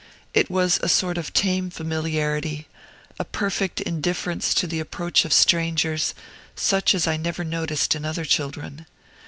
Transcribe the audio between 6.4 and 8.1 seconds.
such as I never noticed in